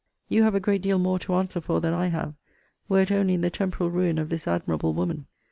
[0.29, 2.33] You have a great deal more to answer for than I have,
[2.89, 5.27] were it only in the temporal ruin of this admirable woman.